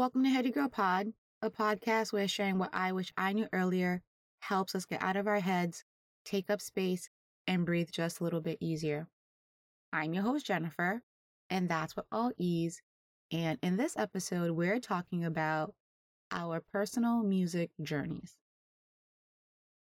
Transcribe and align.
Welcome 0.00 0.24
to 0.24 0.30
Heady 0.30 0.50
Girl 0.50 0.70
Pod, 0.70 1.12
a 1.42 1.50
podcast 1.50 2.10
where 2.10 2.26
sharing 2.26 2.56
what 2.56 2.70
I 2.72 2.90
wish 2.92 3.12
I 3.18 3.34
knew 3.34 3.46
earlier 3.52 4.00
helps 4.38 4.74
us 4.74 4.86
get 4.86 5.02
out 5.02 5.18
of 5.18 5.26
our 5.26 5.40
heads, 5.40 5.84
take 6.24 6.48
up 6.48 6.62
space, 6.62 7.10
and 7.46 7.66
breathe 7.66 7.90
just 7.92 8.18
a 8.18 8.24
little 8.24 8.40
bit 8.40 8.56
easier. 8.62 9.08
I'm 9.92 10.14
your 10.14 10.22
host, 10.22 10.46
Jennifer, 10.46 11.02
and 11.50 11.68
that's 11.68 11.98
what 11.98 12.06
all 12.10 12.32
ease. 12.38 12.80
And 13.30 13.58
in 13.62 13.76
this 13.76 13.94
episode, 13.94 14.52
we're 14.52 14.80
talking 14.80 15.22
about 15.22 15.74
our 16.32 16.62
personal 16.72 17.22
music 17.22 17.68
journeys. 17.82 18.38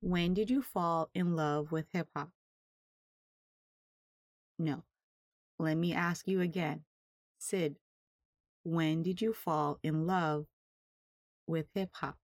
When 0.00 0.34
did 0.34 0.50
you 0.50 0.60
fall 0.60 1.08
in 1.14 1.36
love 1.36 1.70
with 1.70 1.86
hip 1.92 2.08
hop? 2.16 2.30
No. 4.58 4.82
Let 5.60 5.76
me 5.76 5.94
ask 5.94 6.26
you 6.26 6.40
again. 6.40 6.80
Sid, 7.38 7.76
when 8.64 9.02
did 9.02 9.20
you 9.20 9.32
fall 9.32 9.78
in 9.82 10.06
love 10.06 10.46
with 11.46 11.66
hip 11.74 11.90
hop? 11.94 12.16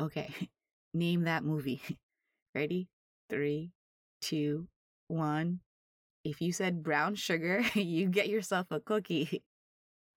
Okay, 0.00 0.30
name 0.94 1.24
that 1.24 1.44
movie. 1.44 1.80
Ready? 2.54 2.88
Three, 3.28 3.72
two, 4.20 4.68
one. 5.08 5.60
If 6.24 6.40
you 6.40 6.52
said 6.52 6.82
brown 6.82 7.14
sugar, 7.14 7.62
you 7.74 8.08
get 8.08 8.28
yourself 8.28 8.66
a 8.70 8.80
cookie. 8.80 9.42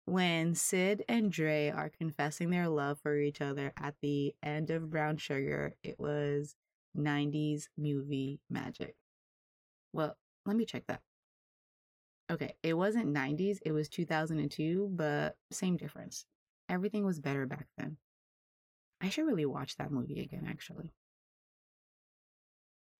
When 0.05 0.55
Sid 0.55 1.03
and 1.07 1.31
Dre 1.31 1.69
are 1.69 1.89
confessing 1.89 2.49
their 2.49 2.67
love 2.67 2.99
for 3.03 3.15
each 3.17 3.41
other 3.41 3.71
at 3.77 3.93
the 4.01 4.33
end 4.41 4.71
of 4.71 4.89
Brown 4.89 5.17
Sugar, 5.17 5.75
it 5.83 5.99
was 5.99 6.55
90s 6.97 7.67
movie 7.77 8.39
magic. 8.49 8.95
Well, 9.93 10.17
let 10.47 10.55
me 10.55 10.65
check 10.65 10.85
that. 10.87 11.01
Okay, 12.29 12.55
it 12.63 12.73
wasn't 12.75 13.07
90s, 13.07 13.59
it 13.65 13.71
was 13.71 13.89
2002, 13.89 14.89
but 14.93 15.37
same 15.51 15.77
difference. 15.77 16.25
Everything 16.69 17.05
was 17.05 17.19
better 17.19 17.45
back 17.45 17.67
then. 17.77 17.97
I 19.01 19.09
should 19.09 19.25
really 19.25 19.45
watch 19.45 19.75
that 19.75 19.91
movie 19.91 20.21
again, 20.21 20.45
actually. 20.47 20.93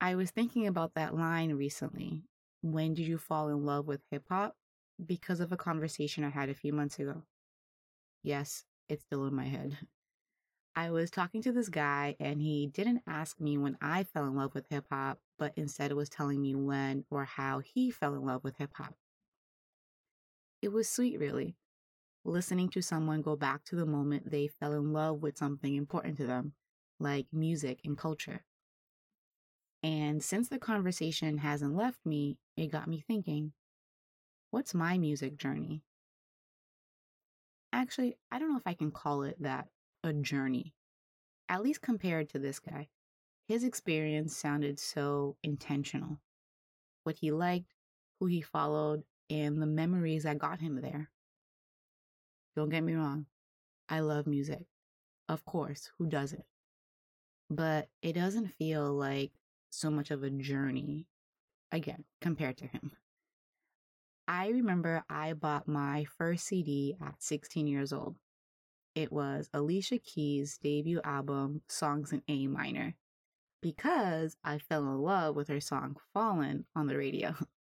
I 0.02 0.16
was 0.16 0.32
thinking 0.32 0.68
about 0.68 0.94
that 0.96 1.16
line 1.16 1.54
recently. 1.54 2.24
When 2.62 2.94
did 2.94 3.08
you 3.08 3.18
fall 3.18 3.48
in 3.50 3.66
love 3.66 3.88
with 3.88 4.02
hip 4.12 4.26
hop? 4.28 4.58
Because 5.06 5.40
of 5.40 5.52
a 5.54 5.58
conversation 5.58 6.24
I 6.26 6.30
had 6.30 6.50
a 6.50 6.54
few 6.54 6.74
months 6.74 7.00
ago. 7.00 7.24
Yes, 8.24 8.66
it's 8.88 9.04
still 9.04 9.26
in 9.28 9.36
my 9.36 9.46
head. 9.46 9.78
I 10.76 10.92
was 10.92 11.12
talking 11.12 11.42
to 11.44 11.52
this 11.52 11.70
guy, 11.70 12.16
and 12.20 12.42
he 12.42 12.68
didn't 12.68 13.04
ask 13.08 13.40
me 13.40 13.58
when 13.58 13.78
I 13.82 14.04
fell 14.06 14.26
in 14.26 14.36
love 14.36 14.56
with 14.56 14.68
hip 14.70 14.88
hop, 14.90 15.20
but 15.38 15.54
instead 15.58 15.94
was 15.94 16.10
telling 16.10 16.42
me 16.42 16.56
when 16.56 17.06
or 17.10 17.26
how 17.26 17.60
he 17.60 17.92
fell 17.92 18.16
in 18.16 18.24
love 18.24 18.44
with 18.44 18.58
hip 18.58 18.72
hop. 18.76 18.96
It 20.62 20.74
was 20.74 20.90
sweet, 20.90 21.20
really, 21.20 21.56
listening 22.26 22.70
to 22.70 22.82
someone 22.82 23.22
go 23.22 23.36
back 23.36 23.64
to 23.66 23.76
the 23.76 23.86
moment 23.86 24.30
they 24.30 24.48
fell 24.48 24.74
in 24.74 24.92
love 24.92 25.22
with 25.22 25.38
something 25.38 25.76
important 25.76 26.18
to 26.18 26.28
them, 26.28 26.54
like 27.00 27.28
music 27.32 27.80
and 27.86 27.98
culture. 27.98 28.46
And 29.82 30.22
since 30.22 30.50
the 30.50 30.60
conversation 30.60 31.38
hasn't 31.38 31.76
left 31.76 32.06
me, 32.06 32.38
it 32.58 32.68
got 32.68 32.88
me 32.88 33.00
thinking 33.00 33.54
what's 34.52 34.74
my 34.74 34.98
music 34.98 35.38
journey? 35.38 35.84
Actually, 37.72 38.18
I 38.32 38.40
don't 38.40 38.50
know 38.50 38.58
if 38.58 38.68
I 38.68 38.74
can 38.74 38.92
call 38.92 39.24
it 39.24 39.42
that 39.42 39.70
a 40.04 40.12
journey, 40.12 40.74
at 41.48 41.62
least 41.62 41.82
compared 41.82 42.30
to 42.30 42.40
this 42.40 42.60
guy. 42.60 42.90
His 43.48 43.64
experience 43.64 44.36
sounded 44.36 44.80
so 44.80 45.38
intentional. 45.44 46.20
What 47.04 47.18
he 47.18 47.32
liked, 47.32 47.74
who 48.20 48.26
he 48.26 48.42
followed, 48.42 49.04
and 49.30 49.62
the 49.62 49.66
memories 49.66 50.24
that 50.24 50.40
got 50.40 50.60
him 50.60 50.82
there. 50.82 51.10
Don't 52.56 52.70
get 52.70 52.84
me 52.84 52.94
wrong, 52.94 53.26
I 53.88 54.00
love 54.02 54.28
music. 54.28 54.66
Of 55.28 55.46
course, 55.46 55.92
who 55.98 56.08
doesn't? 56.08 56.46
But 57.50 57.90
it 58.02 58.14
doesn't 58.14 58.54
feel 58.56 58.92
like 58.94 59.32
so 59.70 59.90
much 59.90 60.12
of 60.12 60.24
a 60.24 60.30
journey, 60.30 61.08
again, 61.72 62.04
compared 62.22 62.58
to 62.58 62.68
him. 62.68 62.92
I 64.28 64.50
remember 64.50 65.04
I 65.10 65.34
bought 65.34 65.68
my 65.68 66.06
first 66.18 66.46
CD 66.46 66.96
at 67.02 67.22
16 67.22 67.66
years 67.66 67.92
old. 67.92 68.16
It 68.94 69.12
was 69.12 69.50
Alicia 69.54 70.00
Keys' 70.00 70.60
debut 70.62 71.02
album, 71.04 71.62
Songs 71.68 72.12
in 72.12 72.22
A 72.28 72.48
Minor, 72.48 72.96
because 73.62 74.36
I 74.44 74.58
fell 74.60 74.84
in 74.84 75.00
love 75.00 75.36
with 75.36 75.48
her 75.48 75.60
song 75.60 75.98
Fallen 76.14 76.66
on 76.76 76.88
the 76.88 76.98
radio. 76.98 77.36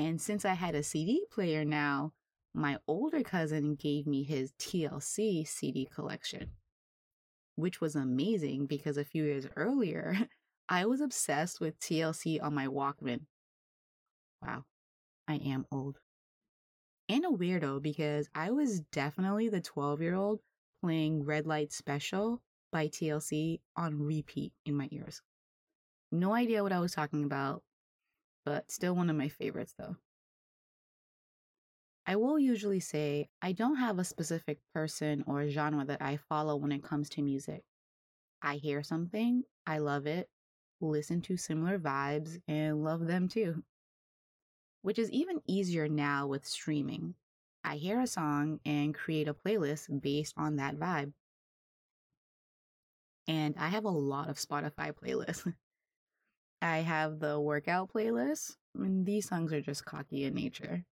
And 0.00 0.18
since 0.18 0.46
I 0.46 0.54
had 0.54 0.74
a 0.74 0.82
CD 0.82 1.26
player 1.30 1.62
now, 1.62 2.14
my 2.54 2.78
older 2.88 3.22
cousin 3.22 3.74
gave 3.74 4.06
me 4.06 4.22
his 4.22 4.50
TLC 4.52 5.46
CD 5.46 5.84
collection, 5.84 6.52
which 7.56 7.82
was 7.82 7.96
amazing 7.96 8.64
because 8.64 8.96
a 8.96 9.04
few 9.04 9.24
years 9.24 9.46
earlier, 9.56 10.16
I 10.70 10.86
was 10.86 11.02
obsessed 11.02 11.60
with 11.60 11.78
TLC 11.78 12.42
on 12.42 12.54
my 12.54 12.66
Walkman. 12.66 13.26
Wow, 14.40 14.64
I 15.28 15.34
am 15.34 15.66
old. 15.70 15.98
And 17.10 17.26
a 17.26 17.28
weirdo 17.28 17.82
because 17.82 18.26
I 18.34 18.52
was 18.52 18.80
definitely 18.80 19.50
the 19.50 19.60
12 19.60 20.00
year 20.00 20.14
old 20.14 20.40
playing 20.82 21.26
Red 21.26 21.46
Light 21.46 21.74
Special 21.74 22.40
by 22.72 22.88
TLC 22.88 23.60
on 23.76 24.00
repeat 24.00 24.54
in 24.64 24.76
my 24.76 24.88
ears. 24.92 25.20
No 26.10 26.32
idea 26.32 26.62
what 26.62 26.72
I 26.72 26.80
was 26.80 26.92
talking 26.92 27.22
about, 27.22 27.62
but 28.44 28.70
still 28.70 28.94
one 28.94 29.10
of 29.10 29.16
my 29.16 29.28
favorites 29.28 29.74
though. 29.78 29.96
I 32.06 32.16
will 32.16 32.38
usually 32.38 32.80
say 32.80 33.28
I 33.40 33.52
don't 33.52 33.76
have 33.76 33.98
a 33.98 34.04
specific 34.04 34.58
person 34.74 35.22
or 35.26 35.48
genre 35.48 35.84
that 35.84 36.02
I 36.02 36.16
follow 36.16 36.56
when 36.56 36.72
it 36.72 36.82
comes 36.82 37.08
to 37.10 37.22
music. 37.22 37.62
I 38.42 38.56
hear 38.56 38.82
something, 38.82 39.44
I 39.66 39.78
love 39.78 40.06
it, 40.06 40.28
listen 40.80 41.20
to 41.22 41.36
similar 41.36 41.78
vibes, 41.78 42.40
and 42.48 42.82
love 42.82 43.06
them 43.06 43.28
too. 43.28 43.62
Which 44.82 44.98
is 44.98 45.10
even 45.10 45.40
easier 45.46 45.88
now 45.88 46.26
with 46.26 46.46
streaming. 46.46 47.14
I 47.62 47.76
hear 47.76 48.00
a 48.00 48.06
song 48.06 48.60
and 48.64 48.94
create 48.94 49.28
a 49.28 49.34
playlist 49.34 50.00
based 50.00 50.34
on 50.36 50.56
that 50.56 50.76
vibe. 50.76 51.12
And 53.28 53.54
I 53.58 53.68
have 53.68 53.84
a 53.84 53.90
lot 53.90 54.28
of 54.30 54.36
Spotify 54.38 54.92
playlists. 55.02 55.54
I 56.62 56.78
have 56.78 57.20
the 57.20 57.40
workout 57.40 57.92
playlist. 57.92 58.56
I 58.74 58.80
mean, 58.80 59.04
these 59.04 59.28
songs 59.28 59.52
are 59.52 59.60
just 59.60 59.84
cocky 59.84 60.24
in 60.24 60.34
nature. 60.34 60.84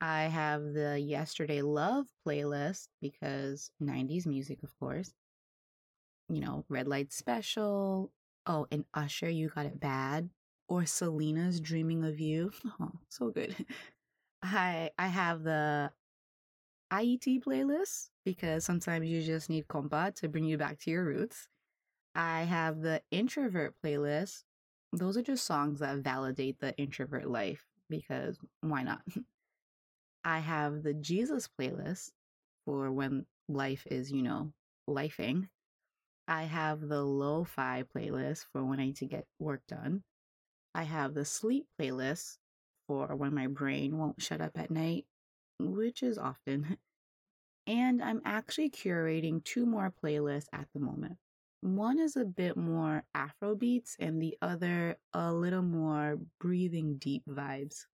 I 0.00 0.24
have 0.24 0.74
the 0.74 0.98
Yesterday 0.98 1.62
Love 1.62 2.06
playlist 2.26 2.88
because 3.00 3.70
90s 3.80 4.26
music, 4.26 4.62
of 4.62 4.78
course. 4.78 5.14
You 6.28 6.40
know, 6.40 6.64
Red 6.68 6.88
Light 6.88 7.12
Special. 7.12 8.10
Oh, 8.46 8.66
and 8.70 8.84
Usher, 8.94 9.28
You 9.28 9.48
Got 9.48 9.66
It 9.66 9.80
Bad. 9.80 10.30
Or 10.68 10.84
Selena's 10.84 11.60
Dreaming 11.60 12.04
of 12.04 12.18
You. 12.20 12.50
Oh, 12.80 12.92
so 13.08 13.30
good. 13.30 13.54
I 14.42 14.90
I 14.98 15.08
have 15.08 15.42
the 15.42 15.92
IET 16.90 17.40
playlist 17.40 18.10
because 18.24 18.64
sometimes 18.64 19.08
you 19.08 19.22
just 19.22 19.50
need 19.50 19.68
compa 19.68 20.14
to 20.16 20.28
bring 20.28 20.44
you 20.44 20.58
back 20.58 20.78
to 20.80 20.90
your 20.90 21.04
roots. 21.04 21.48
I 22.14 22.42
have 22.42 22.80
the 22.80 23.02
introvert 23.10 23.74
playlist 23.84 24.44
those 24.92 25.16
are 25.16 25.22
just 25.22 25.44
songs 25.44 25.80
that 25.80 25.98
validate 25.98 26.60
the 26.60 26.76
introvert 26.76 27.28
life 27.28 27.64
because 27.88 28.38
why 28.60 28.82
not? 28.82 29.02
I 30.24 30.40
have 30.40 30.82
the 30.82 30.94
Jesus 30.94 31.48
playlist 31.48 32.10
for 32.64 32.90
when 32.90 33.26
life 33.48 33.86
is, 33.90 34.10
you 34.10 34.22
know, 34.22 34.52
lifing. 34.88 35.48
I 36.28 36.44
have 36.44 36.80
the 36.80 37.02
lo 37.02 37.44
fi 37.44 37.84
playlist 37.84 38.46
for 38.52 38.64
when 38.64 38.80
I 38.80 38.86
need 38.86 38.96
to 38.96 39.06
get 39.06 39.26
work 39.38 39.62
done. 39.68 40.02
I 40.74 40.82
have 40.82 41.14
the 41.14 41.24
sleep 41.24 41.66
playlist 41.80 42.38
for 42.88 43.14
when 43.14 43.34
my 43.34 43.46
brain 43.46 43.98
won't 43.98 44.20
shut 44.20 44.40
up 44.40 44.58
at 44.58 44.70
night, 44.70 45.06
which 45.58 46.02
is 46.02 46.18
often. 46.18 46.78
And 47.68 48.00
I'm 48.00 48.22
actually 48.24 48.70
curating 48.70 49.42
two 49.42 49.66
more 49.66 49.92
playlists 50.00 50.46
at 50.52 50.68
the 50.72 50.78
moment. 50.78 51.16
One 51.60 51.98
is 51.98 52.16
a 52.16 52.24
bit 52.24 52.56
more 52.56 53.04
Afro 53.14 53.54
beats, 53.54 53.96
and 53.98 54.20
the 54.20 54.36
other 54.40 54.96
a 55.12 55.32
little 55.32 55.62
more 55.62 56.18
breathing 56.38 56.98
deep 56.98 57.24
vibes. 57.28 57.86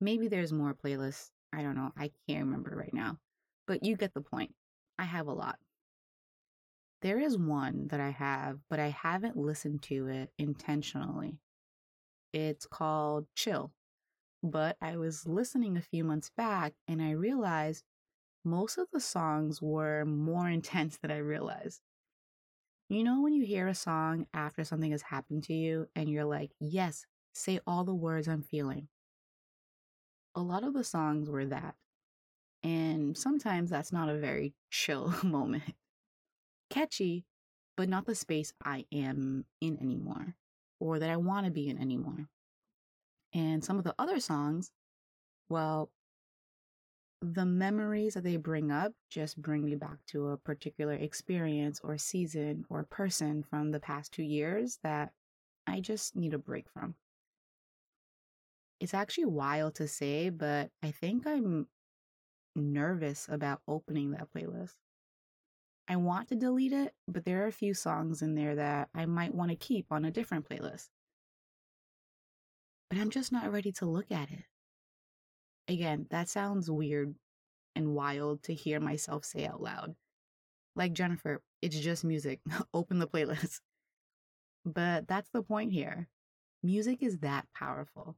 Maybe 0.00 0.28
there's 0.28 0.52
more 0.52 0.74
playlists. 0.74 1.30
I 1.52 1.62
don't 1.62 1.76
know. 1.76 1.92
I 1.96 2.10
can't 2.28 2.44
remember 2.44 2.74
right 2.76 2.94
now. 2.94 3.18
But 3.66 3.84
you 3.84 3.96
get 3.96 4.14
the 4.14 4.20
point. 4.20 4.54
I 4.98 5.04
have 5.04 5.26
a 5.26 5.32
lot. 5.32 5.58
There 7.02 7.18
is 7.18 7.38
one 7.38 7.88
that 7.88 8.00
I 8.00 8.10
have, 8.10 8.58
but 8.68 8.80
I 8.80 8.88
haven't 8.88 9.36
listened 9.36 9.82
to 9.82 10.08
it 10.08 10.30
intentionally. 10.38 11.38
It's 12.32 12.66
called 12.66 13.26
Chill. 13.34 13.72
But 14.42 14.76
I 14.80 14.96
was 14.96 15.26
listening 15.26 15.76
a 15.76 15.82
few 15.82 16.04
months 16.04 16.30
back 16.36 16.74
and 16.86 17.00
I 17.02 17.12
realized 17.12 17.84
most 18.44 18.78
of 18.78 18.88
the 18.92 19.00
songs 19.00 19.60
were 19.60 20.04
more 20.04 20.48
intense 20.48 20.98
than 20.98 21.10
I 21.10 21.18
realized. 21.18 21.80
You 22.88 23.04
know, 23.04 23.20
when 23.20 23.34
you 23.34 23.44
hear 23.44 23.68
a 23.68 23.74
song 23.74 24.26
after 24.32 24.64
something 24.64 24.92
has 24.92 25.02
happened 25.02 25.44
to 25.44 25.54
you 25.54 25.88
and 25.94 26.08
you're 26.08 26.24
like, 26.24 26.52
yes, 26.58 27.04
say 27.34 27.60
all 27.66 27.84
the 27.84 27.94
words 27.94 28.28
I'm 28.28 28.42
feeling. 28.42 28.88
A 30.34 30.40
lot 30.40 30.64
of 30.64 30.72
the 30.72 30.84
songs 30.84 31.28
were 31.28 31.44
that. 31.46 31.74
And 32.62 33.16
sometimes 33.16 33.70
that's 33.70 33.92
not 33.92 34.08
a 34.08 34.18
very 34.18 34.54
chill 34.70 35.14
moment. 35.22 35.74
Catchy, 36.70 37.24
but 37.76 37.88
not 37.88 38.06
the 38.06 38.14
space 38.14 38.52
I 38.64 38.86
am 38.92 39.44
in 39.60 39.78
anymore 39.80 40.34
or 40.80 40.98
that 40.98 41.10
I 41.10 41.16
want 41.16 41.46
to 41.46 41.52
be 41.52 41.68
in 41.68 41.78
anymore. 41.78 42.28
And 43.34 43.62
some 43.62 43.78
of 43.78 43.84
the 43.84 43.94
other 43.98 44.20
songs, 44.20 44.70
well, 45.48 45.90
the 47.20 47.44
memories 47.44 48.14
that 48.14 48.22
they 48.22 48.36
bring 48.36 48.70
up 48.70 48.92
just 49.10 49.40
bring 49.40 49.64
me 49.64 49.74
back 49.74 49.98
to 50.06 50.28
a 50.28 50.36
particular 50.36 50.94
experience 50.94 51.80
or 51.82 51.98
season 51.98 52.64
or 52.70 52.84
person 52.84 53.42
from 53.42 53.72
the 53.72 53.80
past 53.80 54.12
two 54.12 54.22
years 54.22 54.78
that 54.84 55.12
I 55.66 55.80
just 55.80 56.14
need 56.14 56.32
a 56.32 56.38
break 56.38 56.66
from. 56.70 56.94
It's 58.80 58.94
actually 58.94 59.26
wild 59.26 59.74
to 59.76 59.88
say, 59.88 60.30
but 60.30 60.70
I 60.82 60.92
think 60.92 61.26
I'm 61.26 61.66
nervous 62.54 63.26
about 63.28 63.60
opening 63.66 64.12
that 64.12 64.28
playlist. 64.32 64.74
I 65.88 65.96
want 65.96 66.28
to 66.28 66.36
delete 66.36 66.72
it, 66.72 66.94
but 67.08 67.24
there 67.24 67.42
are 67.42 67.48
a 67.48 67.52
few 67.52 67.74
songs 67.74 68.22
in 68.22 68.34
there 68.34 68.54
that 68.54 68.90
I 68.94 69.06
might 69.06 69.34
want 69.34 69.50
to 69.50 69.56
keep 69.56 69.86
on 69.90 70.04
a 70.04 70.10
different 70.10 70.48
playlist. 70.48 70.88
But 72.88 72.98
I'm 72.98 73.10
just 73.10 73.32
not 73.32 73.50
ready 73.50 73.72
to 73.72 73.86
look 73.86 74.12
at 74.12 74.30
it. 74.30 74.44
Again, 75.68 76.06
that 76.10 76.30
sounds 76.30 76.70
weird 76.70 77.14
and 77.76 77.94
wild 77.94 78.42
to 78.44 78.54
hear 78.54 78.80
myself 78.80 79.24
say 79.24 79.46
out 79.46 79.62
loud. 79.62 79.94
Like 80.74 80.94
Jennifer, 80.94 81.42
it's 81.60 81.78
just 81.78 82.04
music. 82.04 82.40
Open 82.74 82.98
the 82.98 83.06
playlist. 83.06 83.60
But 84.64 85.06
that's 85.06 85.30
the 85.30 85.42
point 85.42 85.72
here. 85.72 86.08
Music 86.62 87.02
is 87.02 87.18
that 87.18 87.46
powerful, 87.54 88.16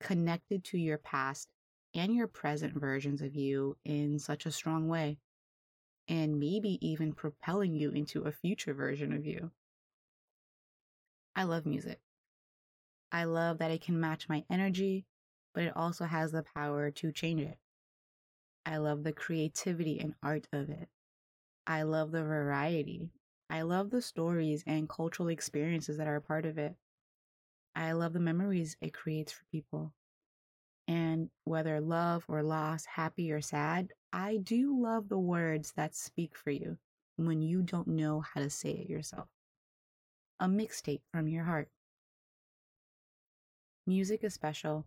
connected 0.00 0.64
to 0.64 0.78
your 0.78 0.98
past 0.98 1.48
and 1.94 2.14
your 2.14 2.28
present 2.28 2.74
versions 2.78 3.22
of 3.22 3.34
you 3.34 3.76
in 3.84 4.18
such 4.18 4.46
a 4.46 4.52
strong 4.52 4.88
way, 4.88 5.18
and 6.08 6.38
maybe 6.38 6.78
even 6.86 7.12
propelling 7.12 7.74
you 7.74 7.90
into 7.90 8.22
a 8.22 8.32
future 8.32 8.74
version 8.74 9.12
of 9.12 9.26
you. 9.26 9.50
I 11.34 11.44
love 11.44 11.66
music. 11.66 12.00
I 13.10 13.24
love 13.24 13.58
that 13.58 13.72
it 13.72 13.82
can 13.82 13.98
match 13.98 14.28
my 14.28 14.44
energy 14.50 15.04
but 15.54 15.64
it 15.64 15.76
also 15.76 16.04
has 16.04 16.32
the 16.32 16.44
power 16.54 16.90
to 16.90 17.12
change 17.12 17.40
it. 17.40 17.58
I 18.64 18.76
love 18.76 19.04
the 19.04 19.12
creativity 19.12 19.98
and 19.98 20.14
art 20.22 20.46
of 20.52 20.70
it. 20.70 20.88
I 21.66 21.82
love 21.82 22.12
the 22.12 22.22
variety. 22.22 23.10
I 23.48 23.62
love 23.62 23.90
the 23.90 24.02
stories 24.02 24.62
and 24.66 24.88
cultural 24.88 25.28
experiences 25.28 25.96
that 25.96 26.06
are 26.06 26.16
a 26.16 26.20
part 26.20 26.46
of 26.46 26.58
it. 26.58 26.76
I 27.74 27.92
love 27.92 28.12
the 28.12 28.20
memories 28.20 28.76
it 28.80 28.94
creates 28.94 29.32
for 29.32 29.44
people. 29.50 29.92
And 30.86 31.30
whether 31.44 31.80
love 31.80 32.24
or 32.28 32.42
loss, 32.42 32.84
happy 32.84 33.30
or 33.32 33.40
sad, 33.40 33.92
I 34.12 34.38
do 34.38 34.76
love 34.80 35.08
the 35.08 35.18
words 35.18 35.72
that 35.76 35.94
speak 35.94 36.36
for 36.36 36.50
you 36.50 36.78
when 37.16 37.42
you 37.42 37.62
don't 37.62 37.88
know 37.88 38.20
how 38.20 38.40
to 38.40 38.50
say 38.50 38.70
it 38.70 38.90
yourself. 38.90 39.28
A 40.40 40.46
mixtape 40.46 41.02
from 41.12 41.28
your 41.28 41.44
heart. 41.44 41.68
Music 43.86 44.24
is 44.24 44.34
special 44.34 44.86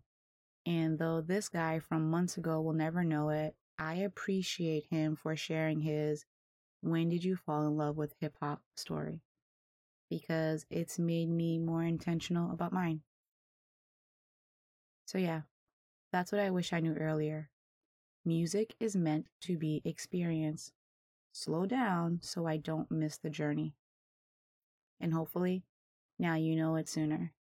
and 0.66 0.98
though 0.98 1.20
this 1.20 1.48
guy 1.48 1.78
from 1.78 2.10
months 2.10 2.36
ago 2.36 2.60
will 2.60 2.72
never 2.72 3.04
know 3.04 3.28
it, 3.30 3.54
I 3.78 3.94
appreciate 3.96 4.86
him 4.90 5.16
for 5.16 5.36
sharing 5.36 5.80
his 5.80 6.24
when 6.80 7.08
did 7.08 7.24
you 7.24 7.36
fall 7.36 7.66
in 7.66 7.76
love 7.76 7.96
with 7.96 8.14
hip 8.20 8.36
hop 8.40 8.62
story 8.76 9.20
because 10.10 10.66
it's 10.70 10.98
made 10.98 11.28
me 11.28 11.58
more 11.58 11.82
intentional 11.82 12.52
about 12.52 12.72
mine. 12.72 13.00
So, 15.06 15.18
yeah, 15.18 15.42
that's 16.12 16.30
what 16.30 16.40
I 16.40 16.50
wish 16.50 16.72
I 16.72 16.80
knew 16.80 16.94
earlier. 16.94 17.50
Music 18.24 18.74
is 18.80 18.96
meant 18.96 19.26
to 19.42 19.58
be 19.58 19.82
experienced. 19.84 20.72
Slow 21.32 21.66
down 21.66 22.20
so 22.22 22.46
I 22.46 22.56
don't 22.56 22.90
miss 22.90 23.18
the 23.18 23.30
journey. 23.30 23.74
And 25.00 25.12
hopefully, 25.12 25.64
now 26.18 26.36
you 26.36 26.54
know 26.56 26.76
it 26.76 26.88
sooner. 26.88 27.32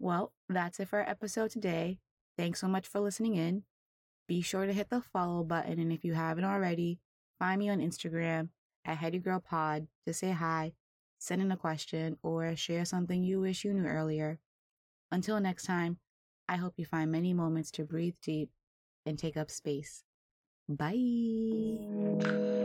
Well, 0.00 0.32
that's 0.48 0.80
it 0.80 0.88
for 0.88 1.00
our 1.00 1.08
episode 1.08 1.50
today. 1.50 1.98
Thanks 2.38 2.58
so 2.58 2.66
much 2.66 2.88
for 2.88 3.00
listening 3.00 3.36
in. 3.36 3.64
Be 4.26 4.40
sure 4.40 4.64
to 4.64 4.72
hit 4.72 4.88
the 4.88 5.02
follow 5.02 5.44
button, 5.44 5.78
and 5.78 5.92
if 5.92 6.04
you 6.04 6.14
haven't 6.14 6.44
already, 6.44 6.98
find 7.38 7.58
me 7.58 7.68
on 7.68 7.80
Instagram 7.80 8.48
at 8.84 8.98
HeadyGirlPod 8.98 9.88
to 10.06 10.14
say 10.14 10.30
hi, 10.30 10.72
send 11.18 11.42
in 11.42 11.52
a 11.52 11.56
question, 11.56 12.16
or 12.22 12.56
share 12.56 12.86
something 12.86 13.22
you 13.22 13.40
wish 13.40 13.62
you 13.62 13.74
knew 13.74 13.86
earlier. 13.86 14.38
Until 15.12 15.38
next 15.38 15.64
time, 15.64 15.98
I 16.48 16.56
hope 16.56 16.74
you 16.78 16.86
find 16.86 17.12
many 17.12 17.34
moments 17.34 17.70
to 17.72 17.84
breathe 17.84 18.16
deep 18.22 18.48
and 19.04 19.18
take 19.18 19.36
up 19.36 19.50
space. 19.50 20.02
Bye. 20.66 22.59